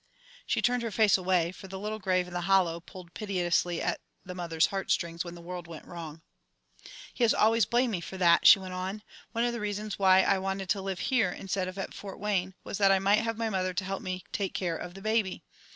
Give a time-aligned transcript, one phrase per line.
[0.47, 4.01] She turned her face away, for the little grave in the hollow pulled piteously at
[4.25, 6.23] the mother's heartstrings when the world went wrong.
[7.13, 9.03] "He has always blamed me for that," she went on.
[9.33, 12.55] "One of the reasons why I wanted to live here, instead of at Fort Wayne,
[12.63, 15.43] was that I might have my mother to help me take care of the baby.